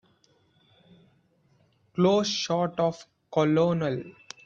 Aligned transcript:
Close 1.93 2.25
shot 2.27 2.79
of 2.79 2.97
the 2.97 3.05
COLONEL. 3.31 4.01